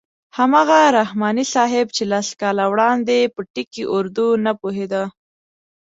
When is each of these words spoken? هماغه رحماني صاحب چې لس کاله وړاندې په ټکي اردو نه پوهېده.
هماغه 0.37 0.79
رحماني 0.99 1.45
صاحب 1.53 1.87
چې 1.95 2.03
لس 2.11 2.27
کاله 2.41 2.65
وړاندې 2.71 3.31
په 3.33 3.41
ټکي 3.53 3.83
اردو 3.95 4.27
نه 4.45 4.51
پوهېده. 4.61 5.03